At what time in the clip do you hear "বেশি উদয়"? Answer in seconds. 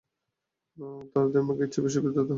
1.85-2.13